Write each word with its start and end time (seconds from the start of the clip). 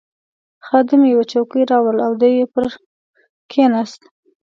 خادم 0.65 1.01
یوه 1.11 1.25
چوکۍ 1.31 1.63
راوړل 1.71 1.99
او 2.07 2.13
دی 2.21 2.33
پرې 2.53 2.69
کښېناست. 3.51 4.01